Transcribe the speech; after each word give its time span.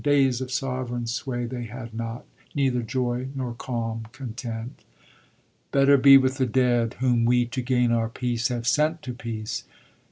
Days 0.03 0.41
of 0.41 0.51
sovereign 0.51 1.05
sway 1.05 1.45
they 1.45 1.65
had 1.65 1.93
not; 1.93 2.25
neither 2.55 2.81
joy, 2.81 3.27
nor 3.35 3.53
calm 3.53 4.07
content:— 4.11 4.83
"Better 5.71 5.95
be 5.95 6.17
with 6.17 6.37
the 6.37 6.47
dead, 6.47 6.95
Whom 7.01 7.23
we, 7.23 7.45
to 7.45 7.61
gain 7.61 7.91
our 7.91 8.09
peace, 8.09 8.47
have 8.47 8.65
sent 8.65 9.03
to 9.03 9.13
peace. 9.13 9.63